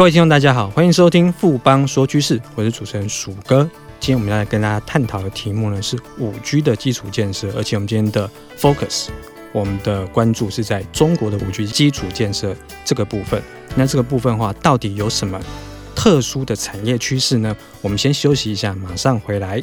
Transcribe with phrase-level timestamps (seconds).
[0.00, 3.68] 各位听众，大家好，欢迎收听富邦说趋势，我是主持人鼠哥。
[4.00, 8.26] 今天我们要来跟大家探讨的题目呢是五 G 的基础建设，而且我们今天的
[8.58, 9.08] focus，
[9.52, 13.42] 我们的关注是在中国的五 G 基础建设这个部分。
[13.76, 15.38] 那这个部分的话，到底有什么
[15.94, 17.54] 特殊的产业趋势呢？
[17.82, 19.62] 我们先休息一下，马上回来。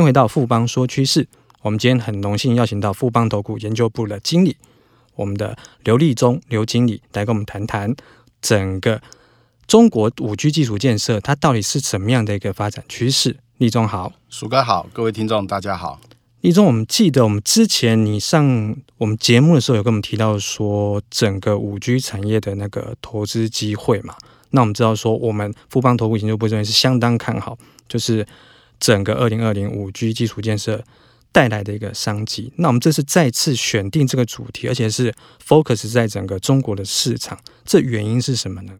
[0.00, 1.28] 先回到富邦说趋势。
[1.60, 4.56] 我们今天很荣幸邀请到富邦投顾研究部的经理，
[5.14, 7.94] 我们的刘立忠刘经理来跟我们谈谈
[8.40, 9.02] 整个
[9.66, 13.36] 中国五 G 基础建设，它到底是怎么样的一个发展趋势。
[13.58, 16.00] 立忠好，鼠哥好，各位听众大家好。
[16.40, 24.14] 立忠，我们记得我们之前你上我们节目的时候，有跟我们提到说整个五 G 产业的那个投资机会嘛？
[24.52, 28.26] 那我们知道说，我们富邦投顾研究部认为是相当看好，就是。
[28.80, 30.82] 整个二零二零五 G 基础建设
[31.30, 35.14] 带来的一个商机，那我们这次再次选定这个主题，而且是
[35.46, 38.72] focus 在整个中国的市场，这原因是什么呢？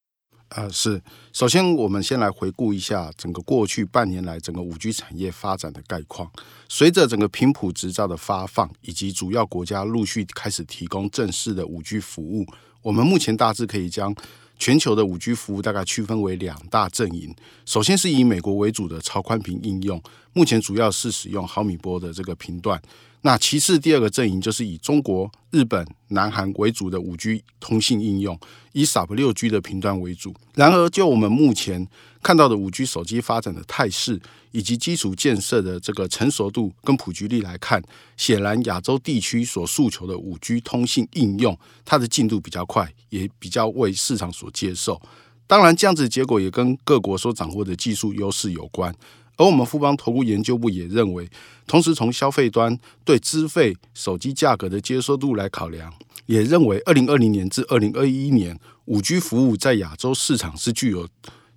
[0.49, 1.01] 呃，是
[1.33, 6.29] 首先我们先来回顾一下整个过去半年来整个五 G 产业发展的概况。
[6.69, 12.45] 随着整个频谱执照的发放，以及主要国家陆续开始提供正式的五 G 服务，
[12.83, 14.13] 我们目前大致可以将。
[14.61, 20.01] 全球的五 G 服务大概区分为两大阵营，首先是以美国为主的超宽频应用，
[20.33, 22.81] 目前主要是使用毫米波的这个频段。
[23.23, 28.39] 那其次第二个阵营就是以中国、日本、南韩为主的五 G 通信应用，
[28.73, 30.35] 以 Sub 六 G 的频段为主。
[30.55, 31.87] 然而，就我们目前
[32.23, 34.19] 看到的五 G 手机发展的态势，
[34.53, 37.83] 以及基础建设的这个成熟度跟普及率来看，
[38.17, 44.99] 显然亚洲地区所诉求的五 G 通信应用，它的进度比较快，也比较为市场所接受。
[45.47, 48.95] 当然，这样子结果也跟各国所掌握的技术优势有关。
[49.41, 51.27] 而我们富邦投顾研究部也认为，
[51.67, 55.91] 同时从消费端对资费手机价格的接受度来考量，
[56.27, 61.09] 也认为二零二零年至二零二一年五 G 服务在亚洲市场是具有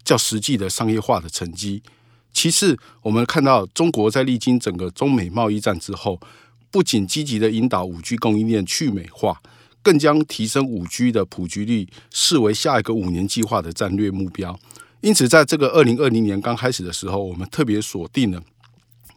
[0.02, 1.84] 较实际的商业化的成绩。
[2.32, 6.22] 其次，我们看到中国在历经整个中美贸易战之后，
[6.72, 9.42] 不仅积极的引导五 G 供应链去美化，
[9.82, 14.58] 更将提升五 G 的普及率视为下一个五年计划的战略目标。
[15.04, 18.42] 因此，在这个二零二零年刚开始的时候，我们特别锁定了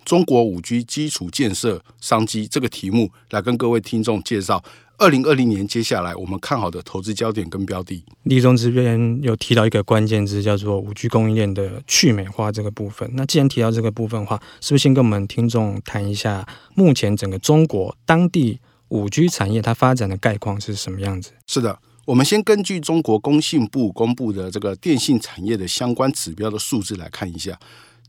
[0.04, 4.62] 中国五 G 基础建设商机这个题目，来跟各位听众介绍。
[4.98, 13.08] 二零二零年接下来我们看好的投资焦点跟标的，立忠这边有提到一个关键字，叫做五 G 供应链的去美化这个部分。
[13.14, 16.44] 那既然提到这个部分的话，是不是先跟我们听众谈一下
[16.74, 18.58] 目前整个中国当地
[18.88, 21.30] 五 G 产业它发展的概况是什么样子？
[21.46, 27.58] 是的，我们先根据中国工信部公布的这个电信产业的相关指标的数字来看一下，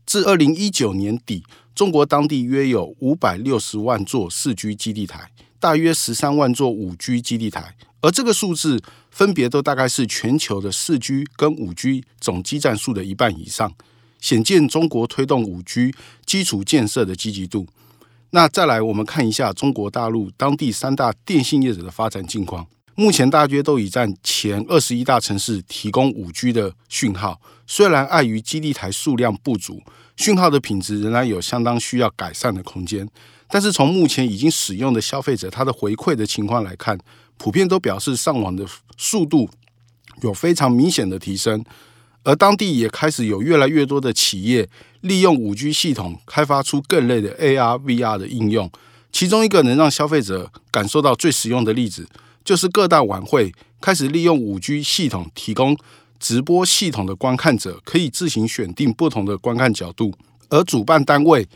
[0.06, 1.42] 自二零一九年底，
[1.74, 5.30] 中国当地约有五百六十万座四 G 基地台。
[5.58, 13.74] 大约十三万座五 G 基地台，而这个数字分别都大概是全球的四 G 跟五 G 总基站数的一半以上，
[14.20, 15.92] 显见中国推动五 G
[16.24, 17.66] 基础建设的积极度。
[18.30, 22.64] 那再来，我们看一下中国大陆当地三大电信业者的发展境况，
[22.98, 29.80] 目前大约都已占前二十一大城市提供五 G 的讯号，虽然碍于基地台数量不足，
[30.16, 33.08] 讯号的品质仍然有相当需要改善的空间。
[33.46, 36.98] 但是从目前已经使用的消费者他的回馈的情况来看，
[37.36, 38.66] 普遍都表示上网的
[38.96, 39.48] 速度
[40.22, 41.64] 有非常明显的提升，
[42.24, 44.68] 而当地也开始有越来越多的企业
[45.02, 48.68] 利用五 G 系统开发出各类的 AR、VR 的应用。
[49.12, 52.08] 其中一个能让消费者感受到最实用的例子，
[52.48, 55.76] 就是各大晚会开始利用五 G 系统提供
[56.18, 60.14] 直播系统的观看者可以自行选定不同的观看角度，
[60.48, 61.46] 而主办单位。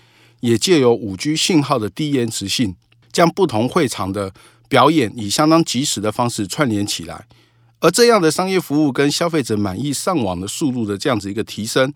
[0.40, 2.76] 也借由五 G 信号的低延迟性，
[3.10, 4.34] 将不同会场的
[4.68, 7.24] 表演以相当及时的方式串联起来，
[7.80, 11.90] 而这样的商业服务跟消费者满意上网的速度的这样子一个提升，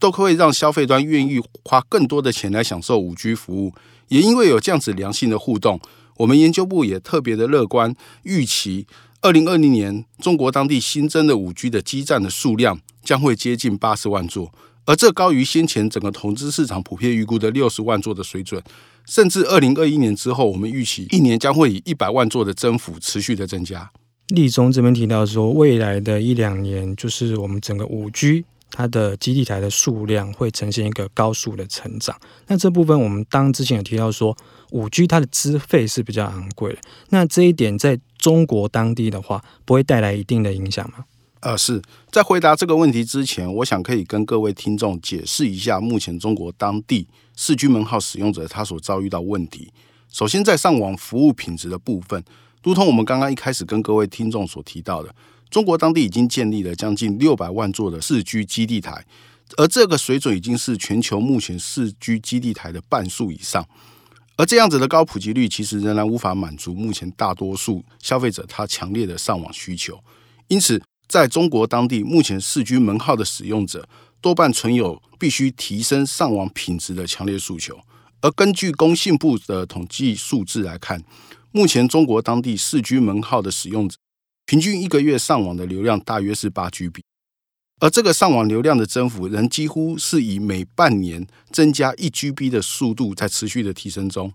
[0.00, 3.72] 都会让消费端愿意花更多的钱来享受五 G 服务。
[4.08, 5.78] 也因为有这样子良性的互动，
[6.20, 7.94] 我们研究部也特别的乐观，
[8.24, 8.86] 预期
[9.22, 14.52] 二零二零年中国当地新增的五 G 的基站的数量将会接近八十万座。
[14.84, 18.62] 而这高于先前整个投资市场普遍预估的六十万座的水准，
[19.06, 23.90] 甚至二零二一年之后，我们预期一年将会以一百万座的增幅持续的增加。
[24.28, 32.18] 立中这边提到说，未来的一两年，就是我们整个五 G 它的基地台的数量会呈现一个高速的成长。
[32.46, 34.36] 那这部分我们当之前有提到说，
[34.70, 36.78] 五 G 它的资费是比较昂贵的。
[37.08, 41.04] 那这一点在中国当地的话，不会带来一定的影响吗？
[41.40, 41.80] 呃，是
[42.10, 49.72] 在回答这个问题之前，我想可以跟各位听众解释一下，目前中国当地四 G 门号使用者他所遭遇到问题。
[50.10, 52.22] 首先，在上网服务品质的部分，
[52.62, 55.14] 如同我们刚刚一开始跟各位听众所提到的，
[55.50, 59.04] 中国当地已经建立了将近六百万座的四 G 基地台，
[59.56, 63.66] 而这个水准已经是全球目前四 G 基地台的半数以上。
[64.36, 69.98] 而这样子的高普及率，其实仍然无法满足目前大多数消费者他强烈的上网需求，
[70.48, 70.80] 因此。
[71.08, 73.88] 在中国当地，目前四 G 门号的使用者
[74.20, 77.76] 多半存有必须提升上网品质的强烈诉求。
[78.20, 81.02] 而根据工信部的统计数字来看，
[81.50, 83.96] 目前中国当地四 G 门号的使用者
[84.50, 87.02] 平均一个月上网的流量大约是八 GB，
[87.78, 94.32] 而这个上网流量的增幅仍几乎是以每半年增加一 GB 的速度在持续的提升中。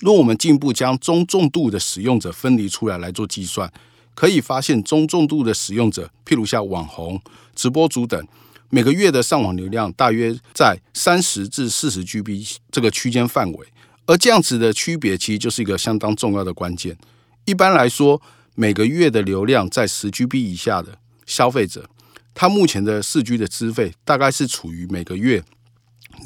[0.00, 3.72] 若我们进一步将中重度的使用者分离出来来做计算。
[4.16, 7.22] 可以发现，中重度的使用者，譬如像网红、
[7.54, 8.26] 直播主等，
[8.68, 13.68] 每个月的上网流量大约在三十至四十 GB 这个区间范围。
[14.06, 16.98] 而这样子的区别，其实就是一个相当重要的关键。
[17.44, 18.20] 一般来说，
[18.60, 21.88] 每个月的流量在十 GB 以下的消费者，
[22.34, 25.42] 他目前的四 G 的资费大概是处于每个月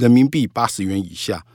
[0.01, 1.47] 人民币八十元以下。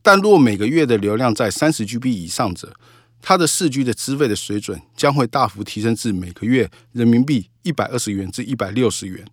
[0.00, 2.72] 但若每个月的流量在三十 GB 以上者，
[3.20, 9.26] 它的四 G 的资费的水准将会大幅提升至每个月人民币一百二十元至一百六十元，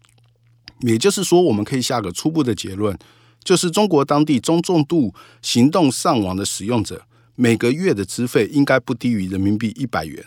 [0.80, 2.98] 也就是说，我们可以下个初步的结论，
[3.44, 5.14] 就是中国当地中重度
[5.44, 7.06] 行动上网的使用者
[7.36, 10.26] 每个月的资费应该不低于人民币一百元。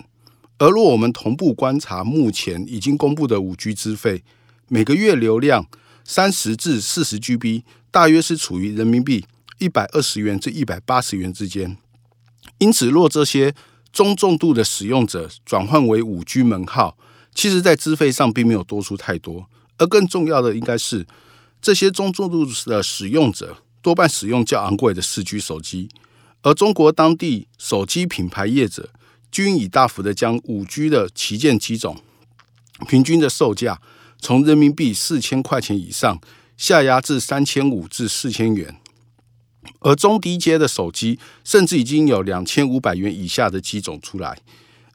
[0.59, 4.25] 而若我们同步观察目前已经公布的五 G 资费，
[4.67, 5.67] 每个月流量
[6.05, 9.25] 三十至四十 GB，大约是处于人民币
[9.59, 11.77] 一百二十元至一百八十元之间。
[12.59, 13.55] 因此，若这些
[13.93, 16.99] 中重度的使用者转换为五 G 门号，
[17.33, 19.47] 其实在资费上并没有多出太多。
[19.77, 21.07] 而更重要的，应该是
[21.63, 25.89] 这些中重度的使用者多半使用较昂贵的四 G 手机，
[26.43, 28.91] 而中国当地手机品牌业者
[29.31, 32.01] 均已大幅的将五 G 的旗舰机种
[32.89, 33.81] 平均的售价
[34.21, 36.21] 从人民币四千块钱以上
[36.57, 38.77] 下压至三千五至四千元。
[39.81, 44.41] 而中低阶的手机，甚至已经有两千五百元以下的机种出来，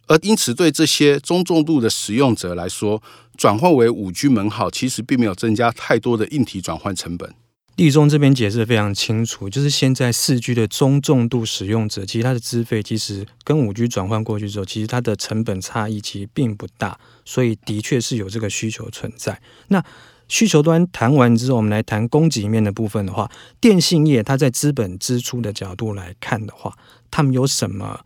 [0.08, 3.02] 而因此对这些中重度的使用者来说，
[3.38, 7.34] 转换为五 G 门号，其实并没有增加太多的硬体转换成本。
[7.75, 19.42] 立中这边解释得非常清楚，就是现在四 G 的中重度使用者，其实它的资费其实跟五 G 转换过去之后，其实它的成本差异其实并不大，所以的确是有这个需求存在。
[19.70, 19.84] 那
[20.28, 23.30] 需求端谈完之后，我们来谈供给面的部分的话，
[23.60, 26.78] 电信业它在资本支出的角度来看的话，
[27.10, 28.00] 他们有什么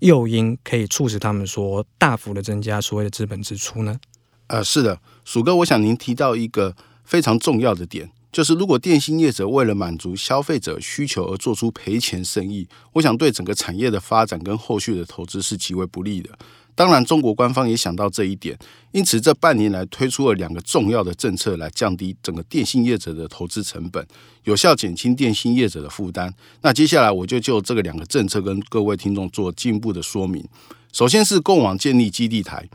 [0.00, 4.00] 诱因可以促使他们说大幅的增加所谓的资本支出呢？
[4.48, 6.74] 呃，是的，鼠哥，我想您提到一个
[7.04, 16.30] 非常重要的点，就是如果电信业者为了满足消费者需求而做出赔钱生意，我想对整个产业的发展跟后续的投资是极为不利的。
[16.74, 18.58] 当然，中国官方也想到这一点，
[18.92, 24.06] 因此这半年来推出了两个重要的政策来降低整个电信业者的投资成本，
[24.44, 26.32] 有效减轻电信业者的负担。
[26.62, 30.42] 那接下来我就就这个两个政策跟各位听众做进一步的说明。
[30.90, 32.66] 首先是共网建立基地台，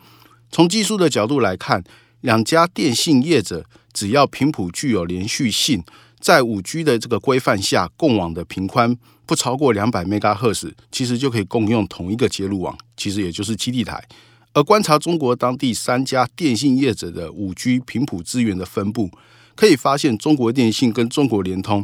[0.51, 1.83] 从技术的角度来看，
[2.21, 3.65] 两家电信业者
[3.97, 5.83] 只要频谱具有连续性，
[6.19, 8.95] 在五 G 的这个规范下，共网的频宽。
[9.25, 14.07] 不超过两百 MHz，其实就可以共用同一个接入网，其实也就是基地台。
[14.53, 19.09] 而观察中国当地三家电信业者的五 G 频谱资源的分布，
[19.55, 21.83] 可以发现中国电信跟中国联通，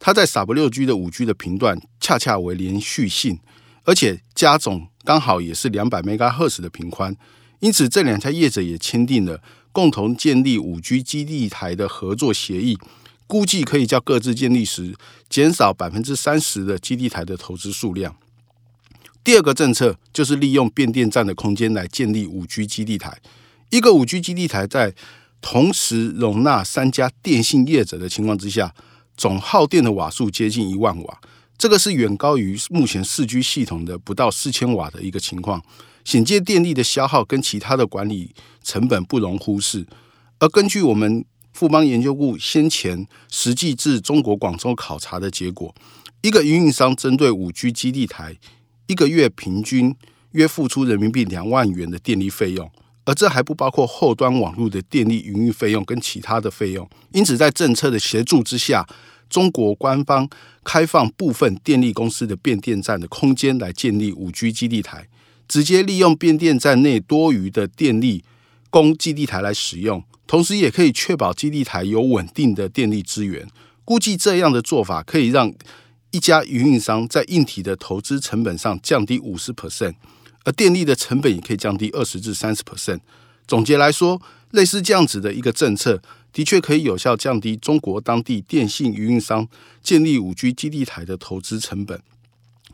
[0.00, 3.38] 它在 Sub 六 G 的五 G 的频段恰恰为连续性，
[3.84, 7.16] 而且加总刚好也是两百 MHz 的频宽，
[7.60, 9.40] 因此这两家业者也签订了
[9.74, 12.78] 共同建立五 G 基地台的合作协议。
[13.26, 14.94] 估计可以较各自建立时
[15.30, 18.14] 减少百分之三十的基地台的投资数量。
[19.24, 23.18] 第二个政策就是利用变电站的空间来建立五 G 基地台。
[23.70, 24.94] 一个五 G 基地台在
[25.40, 28.74] 同时容纳三家电信业者的情况之下，
[29.16, 31.20] 总耗电的瓦数接近一万瓦，
[31.56, 35.64] 这个是远高于目前四 G 系统的不到四千瓦的一个情况，
[36.04, 39.86] 显见电力的消耗跟其他的管理成本不容忽视。
[40.38, 45.74] 而根据我们富邦研究部先前实际至中国广州考察的结果，
[46.22, 48.36] 一个运营商针对五 G 基地台
[48.86, 49.94] 一个月平均
[50.32, 52.70] 约付出人民币两万元的电力费用，
[53.04, 56.88] 而这还不包括后端网络的电力营运费用跟其他的费用。
[57.12, 58.86] 因此，在政策的协助之下，
[59.30, 60.28] 中国官方
[60.64, 65.06] 开放部分电力公司的变电站的空间来建立五 G 基地台，
[65.48, 68.24] 直接利用变电站内多余的电力
[68.70, 73.46] 供基地台来使用，同时也可以确保基地台有稳定的电力资源。
[73.84, 75.52] 估计这样的做法可以让
[76.10, 79.94] 一家运营商在硬体的投资成本上降低五十 percent，
[80.44, 83.00] 而电力的成本也可以降低二十至三十 percent。
[83.46, 84.22] 总结来说，
[84.52, 86.00] 类似这样子的一个政策，
[86.32, 89.46] 的确可以有效降低中国当地电信运营商
[89.82, 92.00] 建立五 G 基地台的投资成本。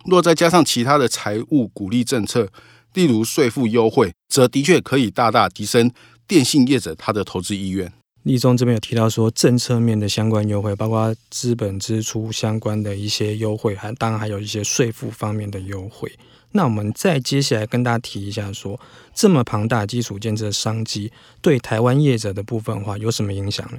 [0.04, 2.48] 若再加上其他的财务鼓励政策，
[2.94, 5.90] 例如税负优惠，则的确可以大大提升
[6.26, 7.92] 电信业者他的投资意愿。
[8.24, 16.12] 立中这边有提到说，政策面的相关优惠，包括资本支出相关的一些优惠，还当然还有一些税负方面的优惠。
[16.52, 18.78] 那我们再接下来跟大家提一下说，
[19.14, 23.78] 这么庞大基础建设商机对台湾业者的部分的话，有什么影响呢？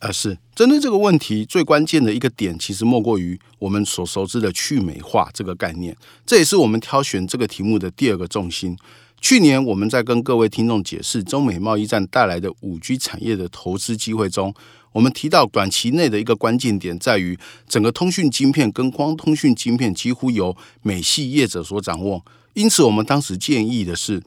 [0.00, 8.76] 呃，是针对这个问题最关键的一个点，其实莫过于我们所熟知的去美化这个概念，这也是我们挑选这个题目的第二个重心。
[9.20, 14.54] 去年我们在跟各位听众解释中美贸易战带来的五 G 产业的投资机会中，
[14.92, 17.38] 我们提到短期内的一个关键点在于，
[17.68, 22.24] 整个通讯晶片跟光通讯晶片几乎由美系业者所掌握。
[22.54, 24.22] 因此，我们当时建议的是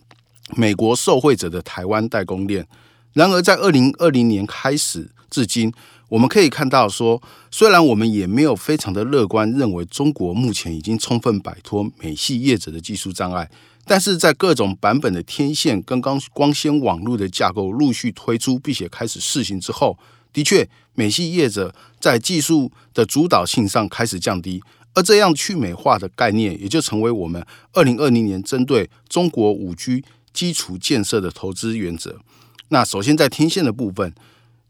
[0.55, 2.67] 美国受惠者的台湾代工链。
[3.13, 5.73] 然而，在二零二零年开始至今，
[6.09, 13.49] 我们可以看到说，虽然我们也没有非常的乐观，认为中国目前已经充分摆脱美系业者的技术障碍。
[13.85, 19.97] 但是在各种版本的天线跟光光纤网络的架构陆续推出，并且开始试行之后，
[20.31, 24.61] 的确，美系业者在技术的主导性上开始降低，
[24.93, 32.19] 而这样去美化的概念也就成为我们二零二零年针对中国五 G 基础建设的投资原则。
[32.69, 34.15] 那首先在天线的部分，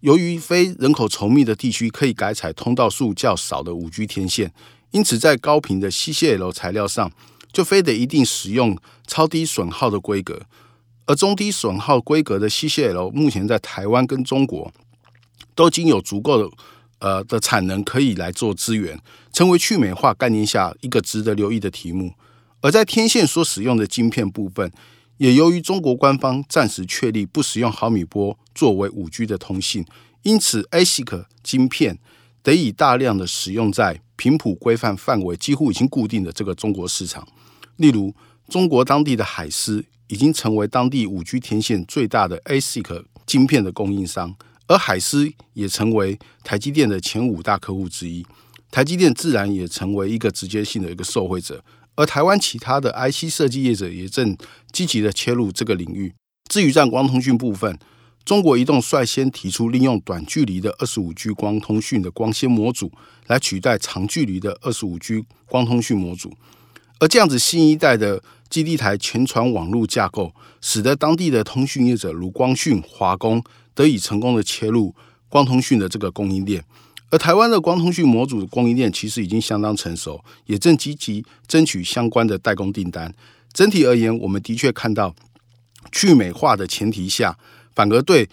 [0.03, 4.51] 由于非人口稠密的地区可以改采通道数较少的五 G 天线，
[4.91, 7.09] 因此在高频的 CCL 材料上，
[7.53, 10.41] 就非得一定使用超低损耗的规格，
[11.05, 14.73] 而中低损耗规格的 CCL 目前在台湾跟中国
[15.55, 16.57] 都已经有足够的
[16.99, 18.99] 呃的产能可以来做资源，
[19.31, 22.13] 成为去美化概念下一个值得留意的题目。
[22.59, 24.69] 而在天线所使用的晶片部分，
[25.23, 29.85] 也由于中国官方暂时确立不使用毫米波作为五 G 的通信，
[30.23, 31.97] 因此 ASIC 晶片
[32.41, 37.25] 得以大量的使用在频谱规范范围几乎已经固定的这个中国市场。
[37.77, 38.13] 例如，
[38.49, 44.35] 中国当地的海思已经成为当地五 G 天线最大的 ASIC 晶片的供应商，
[44.67, 48.25] 而海思也成为台积电的前五大客户之一。
[48.69, 51.63] 台积电自然也成为一个直接性的一个受惠者，
[51.95, 54.35] 而台湾其他的 IC 设计业者也正
[54.71, 56.13] 积极的切入这个领域。
[56.49, 57.77] 至于在光通讯部分，
[58.25, 62.91] 中国移动率先提出利用短距离的二十五 G 光通讯的光纤模组
[63.27, 66.33] 来取代长距离的二十五 G 光通讯模组。
[66.99, 74.95] 而这样子新一代的基地台全传网络架构，使得当地的通讯业者如光讯、华工得以成功的切入
[75.27, 76.63] 光通讯的这个供应链。
[77.13, 83.13] 而台湾的光通讯模组供应链其实已经相当成熟，也正积极争取相关的代工订单。
[83.53, 85.13] 整体而言，我们的确看到
[85.91, 87.37] 去美化的前提下，
[87.75, 88.27] 反而对。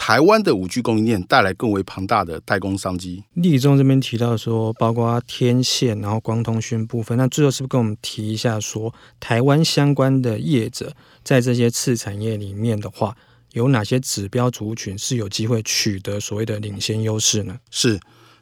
[0.00, 3.24] 台湾的五 G 供应链带来更为庞大的代工商机。
[3.34, 10.94] 立中这边提到说，包括天线，然后光通讯部分，那最后是不是跟我们提一下说，台湾相关的业者
[11.24, 13.16] 在这些次产业里面的话，
[13.52, 17.58] 有哪些指标族群是有机会取得所谓的领先优势呢？
[17.70, 18.00] 是，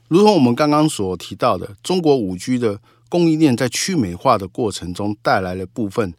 [0.09, 6.15] 如同我们刚刚所提到的，中国五 G 的供应链在去美化的过程中带来了部分。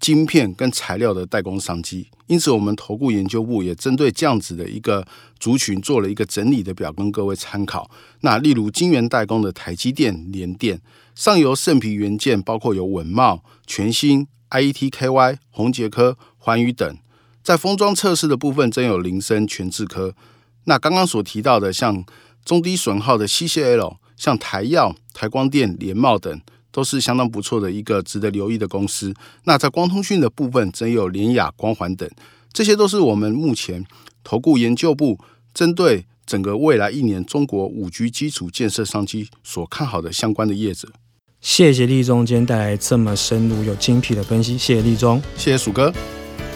[0.00, 5.06] 晶片跟材料的代工商机，因此我们投顾研究部也针对这样子的一个
[5.38, 7.90] 族群做了一个整理的表，跟各位参考。
[8.20, 10.80] 那例如晶圆代工的台积电、联电，
[11.14, 16.96] 上游圣皮元件包括有稳茂、全新、IETKY、宏捷科、环宇等。
[17.42, 20.14] 在封装测试的部分，真有林森、全智科。
[20.64, 22.04] 那刚刚所提到的，像
[22.44, 26.40] 中低损耗的 CCL，像台药、台光电、联茂等。
[26.72, 29.12] 都是相当不错的一个值得留意的公司。
[29.42, 32.08] 那在光通讯的部分，真有联雅、光环等，
[32.52, 33.84] 这些都是我们目前
[34.22, 35.18] 投顾研究部
[35.52, 40.88] 针对整个未来一年中国五 G 基础建设商机所看好的相关的业者。
[41.40, 45.92] 谢谢立中今天带来这么深入又精辟的分析，谢谢立中，谢谢鼠哥。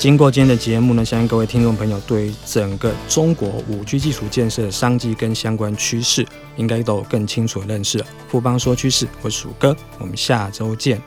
[0.05, 6.27] 经过今天的节目呢，相信各位听众朋友对整个中国五 G 技术建设的商机跟相关趋势，
[6.59, 8.07] 应该都有更清楚的认识了。
[8.29, 11.01] 富邦说趋势，我是鼠哥，我们下周见。